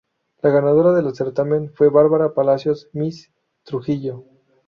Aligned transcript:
La 0.41 0.49
ganadora 0.49 0.93
del 0.93 1.13
certamen 1.13 1.71
fue 1.75 1.89
Bárbara 1.89 2.33
Palacios, 2.33 2.89
Miss 2.91 3.31
Trujillo. 3.61 4.25